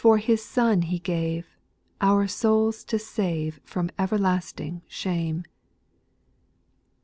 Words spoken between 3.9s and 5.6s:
cvcvhistmg shame.